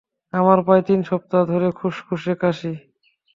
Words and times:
আমার 0.33 0.59
প্রায় 0.65 0.83
তিন 0.87 0.99
সপ্তাহ 1.03 1.41
ধরে 1.45 1.67
খুশখুশে 1.79 2.33
কাশি। 2.41 2.73